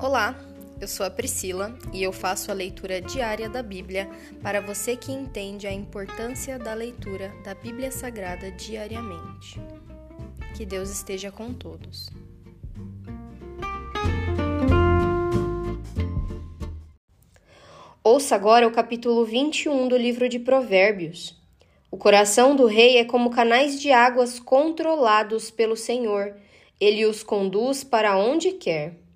Olá, 0.00 0.38
eu 0.80 0.86
sou 0.86 1.04
a 1.04 1.10
Priscila 1.10 1.76
e 1.92 2.04
eu 2.04 2.12
faço 2.12 2.52
a 2.52 2.54
leitura 2.54 3.00
diária 3.00 3.48
da 3.48 3.64
Bíblia 3.64 4.08
para 4.40 4.60
você 4.60 4.94
que 4.94 5.10
entende 5.10 5.66
a 5.66 5.72
importância 5.72 6.56
da 6.56 6.72
leitura 6.72 7.34
da 7.42 7.52
Bíblia 7.52 7.90
Sagrada 7.90 8.48
diariamente. 8.52 9.60
Que 10.56 10.64
Deus 10.64 10.88
esteja 10.88 11.32
com 11.32 11.52
todos. 11.52 12.08
Ouça 18.04 18.36
agora 18.36 18.68
o 18.68 18.70
capítulo 18.70 19.24
21 19.24 19.88
do 19.88 19.96
livro 19.96 20.28
de 20.28 20.38
Provérbios. 20.38 21.36
O 21.90 21.96
coração 21.96 22.54
do 22.54 22.66
rei 22.66 22.98
é 22.98 23.04
como 23.04 23.30
canais 23.30 23.80
de 23.80 23.90
águas 23.90 24.38
controlados 24.38 25.50
pelo 25.50 25.76
Senhor, 25.76 26.36
ele 26.80 27.04
os 27.04 27.24
conduz 27.24 27.82
para 27.82 28.16
onde 28.16 28.52
quer. 28.52 29.07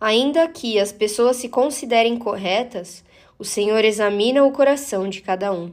Ainda 0.00 0.46
que 0.46 0.78
as 0.78 0.92
pessoas 0.92 1.36
se 1.36 1.48
considerem 1.48 2.16
corretas, 2.16 3.04
o 3.38 3.44
Senhor 3.44 3.84
examina 3.84 4.44
o 4.44 4.52
coração 4.52 5.08
de 5.08 5.20
cada 5.20 5.52
um. 5.52 5.72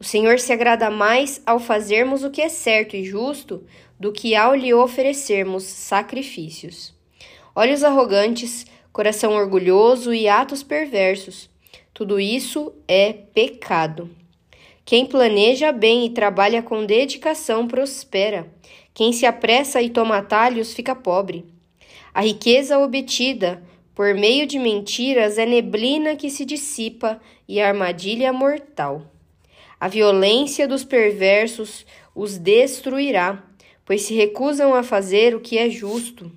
O 0.00 0.04
Senhor 0.04 0.38
se 0.40 0.52
agrada 0.52 0.90
mais 0.90 1.40
ao 1.44 1.58
fazermos 1.58 2.24
o 2.24 2.30
que 2.30 2.40
é 2.40 2.48
certo 2.48 2.96
e 2.96 3.04
justo 3.04 3.64
do 4.00 4.10
que 4.10 4.34
ao 4.34 4.54
lhe 4.54 4.74
oferecermos 4.74 5.62
sacrifícios. 5.62 6.94
Olhos 7.54 7.84
arrogantes, 7.84 8.66
coração 8.92 9.34
orgulhoso 9.34 10.12
e 10.12 10.26
atos 10.26 10.62
perversos. 10.62 11.48
Tudo 11.94 12.18
isso 12.18 12.72
é 12.88 13.12
pecado. 13.12 14.10
Quem 14.84 15.06
planeja 15.06 15.70
bem 15.70 16.06
e 16.06 16.10
trabalha 16.10 16.62
com 16.62 16.84
dedicação 16.84 17.68
prospera. 17.68 18.50
Quem 18.92 19.12
se 19.12 19.24
apressa 19.24 19.80
e 19.80 19.88
toma 19.88 20.16
atalhos 20.16 20.74
fica 20.74 20.94
pobre. 20.94 21.51
A 22.14 22.20
riqueza 22.20 22.78
obtida 22.78 23.62
por 23.94 24.14
meio 24.14 24.46
de 24.46 24.58
mentiras 24.58 25.38
é 25.38 25.46
neblina 25.46 26.14
que 26.14 26.28
se 26.28 26.44
dissipa 26.44 27.18
e 27.48 27.58
armadilha 27.58 28.32
mortal. 28.34 29.06
A 29.80 29.88
violência 29.88 30.68
dos 30.68 30.84
perversos 30.84 31.86
os 32.14 32.36
destruirá, 32.36 33.42
pois 33.82 34.02
se 34.02 34.14
recusam 34.14 34.74
a 34.74 34.82
fazer 34.82 35.34
o 35.34 35.40
que 35.40 35.56
é 35.56 35.70
justo. 35.70 36.30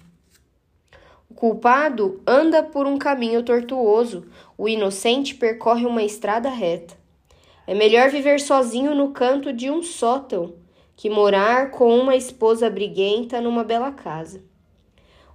O 1.29 1.33
culpado 1.33 2.21
anda 2.25 2.63
por 2.63 2.87
um 2.87 2.97
caminho 2.97 3.43
tortuoso, 3.43 4.25
o 4.57 4.69
inocente 4.69 5.35
percorre 5.35 5.85
uma 5.85 6.03
estrada 6.03 6.49
reta. 6.49 6.95
É 7.67 7.75
melhor 7.75 8.09
viver 8.09 8.39
sozinho 8.39 8.95
no 8.95 9.09
canto 9.11 9.51
de 9.51 9.69
um 9.69 9.83
sótão 9.83 10.55
que 10.95 11.09
morar 11.09 11.71
com 11.71 11.97
uma 11.97 12.15
esposa 12.15 12.69
briguenta 12.69 13.41
numa 13.41 13.65
bela 13.65 13.91
casa. 13.91 14.41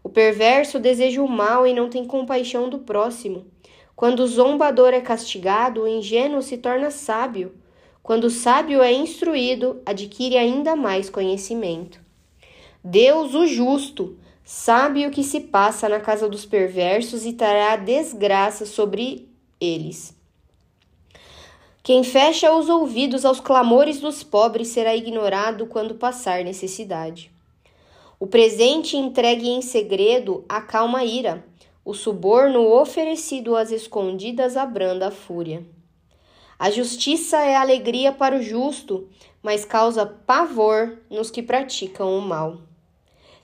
O 0.02 0.08
perverso 0.08 0.78
deseja 0.78 1.22
o 1.22 1.28
mal 1.28 1.66
e 1.66 1.74
não 1.74 1.88
tem 1.88 2.04
compaixão 2.04 2.68
do 2.68 2.78
próximo. 2.78 3.46
Quando 3.94 4.20
o 4.20 4.26
zombador 4.26 4.94
é 4.94 5.00
castigado, 5.00 5.82
o 5.82 5.88
ingênuo 5.88 6.40
se 6.40 6.56
torna 6.56 6.90
sábio. 6.90 7.54
Quando 8.02 8.24
o 8.24 8.30
sábio 8.30 8.82
é 8.82 8.92
instruído, 8.92 9.82
adquire 9.84 10.38
ainda 10.38 10.74
mais 10.74 11.10
conhecimento. 11.10 12.00
Deus, 12.82 13.34
o 13.34 13.46
justo, 13.46 14.18
sabe 14.42 15.06
o 15.06 15.10
que 15.10 15.22
se 15.22 15.40
passa 15.40 15.88
na 15.88 16.00
casa 16.00 16.28
dos 16.28 16.46
perversos 16.46 17.26
e 17.26 17.34
trará 17.34 17.76
desgraça 17.76 18.64
sobre 18.64 19.28
eles. 19.60 20.18
Quem 21.82 22.02
fecha 22.02 22.52
os 22.52 22.68
ouvidos 22.68 23.24
aos 23.24 23.38
clamores 23.38 24.00
dos 24.00 24.22
pobres 24.22 24.68
será 24.68 24.96
ignorado 24.96 25.66
quando 25.66 25.94
passar 25.94 26.42
necessidade. 26.42 27.30
O 28.22 28.26
presente 28.26 28.98
entregue 28.98 29.48
em 29.48 29.62
segredo 29.62 30.44
acalma 30.46 30.98
a 30.98 31.04
ira, 31.06 31.42
o 31.82 31.94
suborno 31.94 32.70
oferecido 32.70 33.56
às 33.56 33.70
escondidas 33.70 34.58
abranda 34.58 35.08
a 35.08 35.10
fúria. 35.10 35.64
A 36.58 36.70
justiça 36.70 37.38
é 37.38 37.56
alegria 37.56 38.12
para 38.12 38.36
o 38.36 38.42
justo, 38.42 39.08
mas 39.42 39.64
causa 39.64 40.04
pavor 40.04 40.98
nos 41.08 41.30
que 41.30 41.42
praticam 41.42 42.14
o 42.14 42.20
mal. 42.20 42.58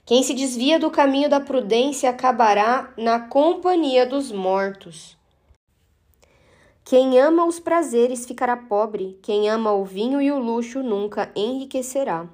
Quem 0.05 0.21
se 0.21 0.35
desvia 0.35 0.77
do 0.77 0.91
caminho 0.91 1.27
da 1.27 1.39
prudência 1.39 2.11
acabará 2.11 2.93
na 2.95 3.19
companhia 3.19 4.05
dos 4.05 4.31
mortos. 4.31 5.17
Quem 6.85 7.19
ama 7.19 7.47
os 7.47 7.59
prazeres 7.59 8.27
ficará 8.27 8.55
pobre, 8.55 9.17
quem 9.23 9.49
ama 9.49 9.73
o 9.73 9.83
vinho 9.83 10.21
e 10.21 10.31
o 10.31 10.37
luxo 10.37 10.83
nunca 10.83 11.31
enriquecerá. 11.35 12.29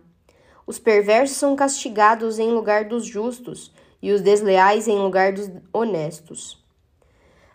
Os 0.65 0.79
perversos 0.79 1.37
são 1.37 1.55
castigados 1.55 2.39
em 2.39 2.51
lugar 2.51 2.85
dos 2.85 3.05
justos, 3.05 3.71
e 4.01 4.11
os 4.11 4.21
desleais 4.21 4.87
em 4.87 4.99
lugar 4.99 5.31
dos 5.31 5.49
honestos. 5.71 6.61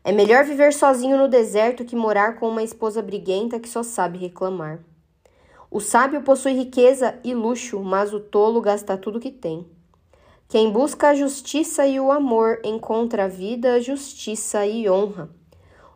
É 0.03 0.11
melhor 0.11 0.45
viver 0.45 0.73
sozinho 0.73 1.19
no 1.19 1.29
deserto 1.29 1.85
que 1.85 1.95
morar 1.95 2.37
com 2.37 2.49
uma 2.49 2.63
esposa 2.63 3.03
briguenta 3.03 3.61
que 3.61 3.69
só 3.69 3.83
sabe 3.83 4.19
reclamar. 4.19 4.79
O 5.71 5.81
sábio 5.81 6.23
possui 6.23 6.53
riqueza 6.53 7.19
e 7.23 7.35
luxo, 7.35 7.79
mas 7.81 8.15
o 8.15 8.21
tolo 8.21 8.63
gasta 8.63 8.97
tudo 8.97 9.21
que 9.21 9.31
tem. 9.31 9.67
Quem 10.49 10.71
busca 10.71 11.09
a 11.09 11.15
justiça 11.15 11.87
e 11.87 12.01
o 12.01 12.11
amor 12.11 12.61
encontra 12.65 13.25
a 13.25 13.29
vida, 13.29 13.79
justiça 13.83 14.67
e 14.67 14.89
honra. 14.89 15.29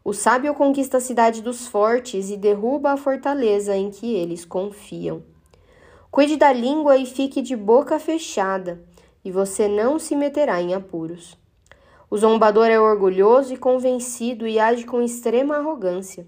O 0.05 0.13
sábio 0.13 0.53
conquista 0.53 0.99
a 0.99 1.01
cidade 1.01 1.41
dos 1.41 1.67
fortes 1.67 2.29
e 2.29 2.37
derruba 2.37 2.93
a 2.93 2.99
fortaleza 2.99 3.75
em 3.75 3.91
que 3.91 4.15
eles 4.15 4.45
confiam. 4.45 5.23
Cuide 6.13 6.37
da 6.37 6.53
língua 6.53 6.99
e 6.99 7.07
fique 7.07 7.41
de 7.41 7.57
boca 7.57 7.99
fechada, 7.99 8.85
e 9.25 9.31
você 9.31 9.67
não 9.67 9.99
se 9.99 10.15
meterá 10.15 10.61
em 10.61 10.75
apuros. 10.75 11.39
O 12.11 12.19
zombador 12.19 12.67
é 12.67 12.79
orgulhoso 12.79 13.55
e 13.55 13.57
convencido 13.57 14.47
e 14.47 14.59
age 14.59 14.85
com 14.85 15.01
extrema 15.01 15.57
arrogância. 15.57 16.27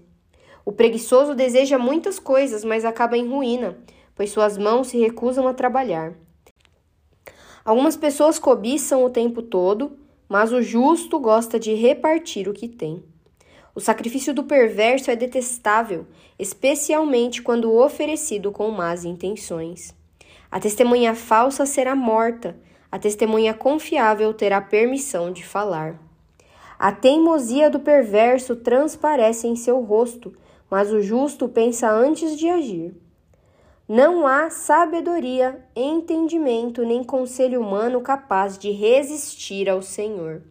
O 0.65 0.71
preguiçoso 0.71 1.35
deseja 1.35 1.77
muitas 1.77 2.17
coisas, 2.17 2.65
mas 2.65 2.83
acaba 2.83 3.15
em 3.15 3.29
ruína, 3.29 3.77
pois 4.15 4.31
suas 4.31 4.57
mãos 4.57 4.87
se 4.87 4.97
recusam 4.97 5.47
a 5.47 5.53
trabalhar. 5.53 6.15
Algumas 7.63 7.95
pessoas 7.95 8.39
cobiçam 8.39 9.05
o 9.05 9.09
tempo 9.11 9.43
todo, 9.43 9.99
mas 10.27 10.51
o 10.51 10.63
justo 10.63 11.19
gosta 11.19 11.59
de 11.59 11.75
repartir 11.75 12.49
o 12.49 12.53
que 12.53 12.67
tem. 12.67 13.03
O 13.75 13.81
sacrifício 13.81 14.33
do 14.33 14.45
perverso 14.45 15.11
é 15.11 15.17
detestável, 15.17 16.07
especialmente 16.39 17.41
quando 17.41 17.75
oferecido 17.75 18.49
com 18.49 18.71
más 18.71 19.03
intenções. 19.03 19.93
A 20.49 20.61
testemunha 20.61 21.13
falsa 21.13 21.65
será 21.65 21.93
morta, 21.93 22.55
a 22.89 22.97
testemunha 22.97 23.53
confiável 23.53 24.33
terá 24.33 24.61
permissão 24.61 25.29
de 25.29 25.45
falar. 25.45 25.99
A 26.79 26.93
teimosia 26.93 27.69
do 27.69 27.81
perverso 27.81 28.55
transparece 28.55 29.45
em 29.45 29.57
seu 29.57 29.81
rosto, 29.81 30.33
mas 30.69 30.93
o 30.93 31.01
justo 31.01 31.49
pensa 31.49 31.91
antes 31.91 32.37
de 32.37 32.49
agir. 32.49 32.95
Não 33.87 34.25
há 34.25 34.49
sabedoria, 34.49 35.63
entendimento 35.75 36.83
nem 36.85 37.03
conselho 37.03 37.59
humano 37.59 37.99
capaz 37.99 38.57
de 38.57 38.71
resistir 38.71 39.69
ao 39.69 39.81
Senhor. 39.81 40.41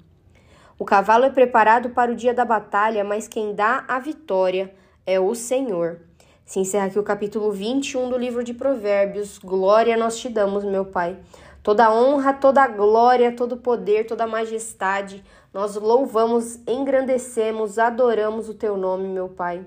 O 0.76 0.84
cavalo 0.84 1.24
é 1.24 1.30
preparado 1.30 1.90
para 1.90 2.10
o 2.10 2.16
dia 2.16 2.34
da 2.34 2.44
batalha, 2.44 3.04
mas 3.04 3.28
quem 3.28 3.54
dá 3.54 3.84
a 3.86 4.00
vitória 4.00 4.74
é 5.06 5.20
o 5.20 5.32
Senhor. 5.32 6.00
Se 6.44 6.58
encerra 6.58 6.86
aqui 6.86 6.98
o 6.98 7.04
capítulo 7.04 7.52
21 7.52 8.10
do 8.10 8.18
livro 8.18 8.42
de 8.42 8.52
Provérbios. 8.52 9.38
Glória 9.38 9.96
nós 9.96 10.18
te 10.18 10.28
damos, 10.28 10.64
meu 10.64 10.84
Pai. 10.84 11.16
Toda 11.62 11.94
honra, 11.94 12.32
toda 12.32 12.66
glória, 12.66 13.36
todo 13.36 13.56
poder, 13.56 14.04
toda 14.04 14.26
majestade, 14.26 15.24
nós 15.52 15.76
louvamos, 15.76 16.58
engrandecemos, 16.66 17.78
adoramos 17.78 18.48
o 18.48 18.54
teu 18.54 18.76
nome, 18.76 19.08
meu 19.08 19.28
Pai. 19.28 19.64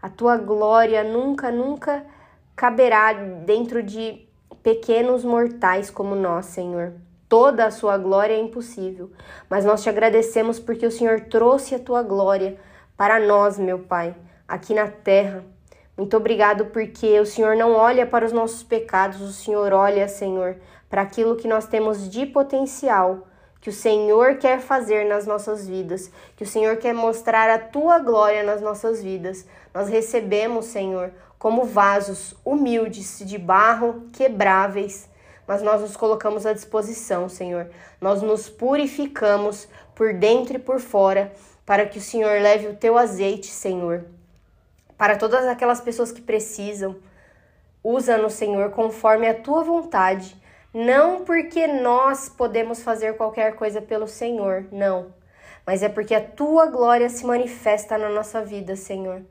A 0.00 0.08
tua 0.08 0.36
glória 0.36 1.02
nunca, 1.02 1.50
nunca 1.50 2.06
caberá 2.54 3.12
dentro 3.12 3.82
de 3.82 4.24
pequenos 4.62 5.24
mortais 5.24 5.90
como 5.90 6.14
nós, 6.14 6.46
Senhor 6.46 7.07
toda 7.28 7.66
a 7.66 7.70
sua 7.70 7.98
glória 7.98 8.34
é 8.34 8.40
impossível. 8.40 9.10
Mas 9.48 9.64
nós 9.64 9.82
te 9.82 9.88
agradecemos 9.88 10.58
porque 10.58 10.86
o 10.86 10.90
Senhor 10.90 11.20
trouxe 11.22 11.74
a 11.74 11.78
tua 11.78 12.02
glória 12.02 12.56
para 12.96 13.20
nós, 13.20 13.58
meu 13.58 13.78
Pai, 13.78 14.14
aqui 14.46 14.74
na 14.74 14.88
terra. 14.88 15.44
Muito 15.96 16.16
obrigado 16.16 16.66
porque 16.66 17.18
o 17.20 17.26
Senhor 17.26 17.56
não 17.56 17.72
olha 17.72 18.06
para 18.06 18.24
os 18.24 18.32
nossos 18.32 18.62
pecados, 18.62 19.20
o 19.20 19.32
Senhor 19.32 19.72
olha, 19.72 20.06
Senhor, 20.08 20.56
para 20.88 21.02
aquilo 21.02 21.36
que 21.36 21.48
nós 21.48 21.66
temos 21.66 22.08
de 22.08 22.24
potencial, 22.24 23.26
que 23.60 23.68
o 23.68 23.72
Senhor 23.72 24.36
quer 24.36 24.60
fazer 24.60 25.04
nas 25.06 25.26
nossas 25.26 25.66
vidas, 25.66 26.10
que 26.36 26.44
o 26.44 26.46
Senhor 26.46 26.76
quer 26.76 26.94
mostrar 26.94 27.50
a 27.50 27.58
tua 27.58 27.98
glória 27.98 28.44
nas 28.44 28.60
nossas 28.60 29.02
vidas. 29.02 29.44
Nós 29.74 29.88
recebemos, 29.88 30.66
Senhor, 30.66 31.10
como 31.38 31.64
vasos 31.64 32.34
humildes 32.44 33.20
de 33.24 33.36
barro, 33.36 34.08
quebráveis, 34.12 35.08
mas 35.48 35.62
nós 35.62 35.80
nos 35.80 35.96
colocamos 35.96 36.44
à 36.44 36.52
disposição, 36.52 37.26
Senhor. 37.26 37.70
Nós 37.98 38.20
nos 38.20 38.50
purificamos 38.50 39.66
por 39.94 40.12
dentro 40.12 40.56
e 40.56 40.58
por 40.58 40.78
fora, 40.78 41.32
para 41.64 41.86
que 41.86 41.98
o 41.98 42.02
Senhor 42.02 42.40
leve 42.42 42.68
o 42.68 42.76
teu 42.76 42.98
azeite, 42.98 43.46
Senhor, 43.46 44.04
para 44.98 45.16
todas 45.16 45.46
aquelas 45.46 45.80
pessoas 45.80 46.12
que 46.12 46.20
precisam. 46.20 46.96
Usa-nos, 47.82 48.34
Senhor, 48.34 48.70
conforme 48.72 49.26
a 49.26 49.34
tua 49.34 49.64
vontade, 49.64 50.36
não 50.74 51.24
porque 51.24 51.66
nós 51.66 52.28
podemos 52.28 52.82
fazer 52.82 53.16
qualquer 53.16 53.54
coisa 53.54 53.80
pelo 53.80 54.06
Senhor, 54.06 54.66
não, 54.70 55.14
mas 55.64 55.82
é 55.82 55.88
porque 55.88 56.14
a 56.14 56.20
tua 56.20 56.66
glória 56.66 57.08
se 57.08 57.24
manifesta 57.24 57.96
na 57.96 58.10
nossa 58.10 58.42
vida, 58.42 58.76
Senhor. 58.76 59.22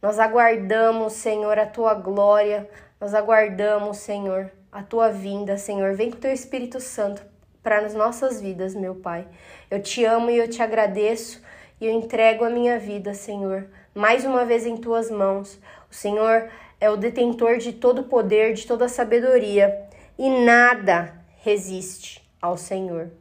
Nós 0.00 0.20
aguardamos, 0.20 1.14
Senhor, 1.14 1.58
a 1.58 1.66
tua 1.66 1.94
glória, 1.94 2.68
nós 3.06 3.14
aguardamos, 3.14 3.98
Senhor, 3.98 4.50
a 4.72 4.82
tua 4.82 5.10
vinda, 5.10 5.56
Senhor. 5.56 5.94
Vem 5.94 6.10
com 6.10 6.16
o 6.16 6.20
teu 6.20 6.32
Espírito 6.32 6.80
Santo 6.80 7.22
para 7.62 7.78
as 7.78 7.94
nossas 7.94 8.40
vidas, 8.40 8.74
meu 8.74 8.96
Pai. 8.96 9.28
Eu 9.70 9.80
te 9.80 10.04
amo 10.04 10.28
e 10.28 10.36
eu 10.36 10.50
te 10.50 10.60
agradeço 10.60 11.40
e 11.80 11.86
eu 11.86 11.92
entrego 11.92 12.42
a 12.42 12.50
minha 12.50 12.80
vida, 12.80 13.14
Senhor, 13.14 13.68
mais 13.94 14.24
uma 14.24 14.44
vez 14.44 14.66
em 14.66 14.76
tuas 14.76 15.08
mãos. 15.08 15.56
O 15.88 15.94
Senhor 15.94 16.50
é 16.80 16.90
o 16.90 16.96
detentor 16.96 17.58
de 17.58 17.74
todo 17.74 18.02
poder, 18.02 18.54
de 18.54 18.66
toda 18.66 18.88
sabedoria 18.88 19.86
e 20.18 20.28
nada 20.44 21.14
resiste 21.44 22.28
ao 22.42 22.56
Senhor. 22.56 23.12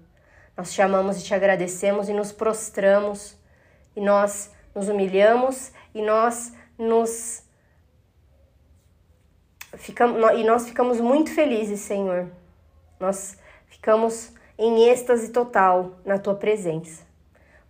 Nós 0.57 0.73
te 0.73 0.81
amamos 0.81 1.21
e 1.21 1.23
te 1.23 1.35
agradecemos 1.35 2.09
e 2.09 2.13
nos 2.13 2.31
prostramos 2.31 3.37
e 3.95 4.01
nós 4.01 4.51
nos 4.73 4.89
humilhamos 4.89 5.71
e 5.93 6.01
nós 6.01 6.53
nos 6.75 7.45
ficamos 9.77 10.39
e 10.39 10.43
nós 10.43 10.67
ficamos 10.67 10.99
muito 10.99 11.31
felizes, 11.31 11.79
Senhor. 11.81 12.27
Nós 12.99 13.37
ficamos 13.67 14.33
em 14.57 14.89
êxtase 14.89 15.31
total 15.31 15.99
na 16.05 16.17
tua 16.17 16.35
presença. 16.35 17.03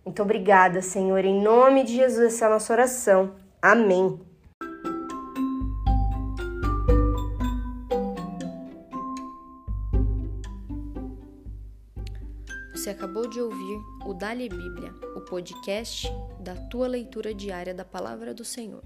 Muito 0.04 0.22
obrigada, 0.22 0.80
Senhor, 0.80 1.24
em 1.24 1.42
nome 1.42 1.82
de 1.82 1.96
Jesus, 1.96 2.34
essa 2.34 2.44
é 2.44 2.48
a 2.48 2.50
nossa 2.52 2.72
oração. 2.72 3.34
Amém. 3.60 4.20
Você 12.72 12.90
acabou 12.90 13.28
de 13.28 13.40
ouvir 13.40 13.80
o 14.06 14.14
Dali 14.14 14.48
Bíblia, 14.48 14.94
o 15.16 15.20
podcast 15.22 16.08
da 16.38 16.54
tua 16.54 16.86
leitura 16.86 17.34
diária 17.34 17.74
da 17.74 17.84
palavra 17.84 18.32
do 18.32 18.44
Senhor. 18.44 18.84